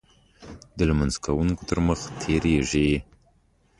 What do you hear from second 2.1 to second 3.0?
تېرېږي.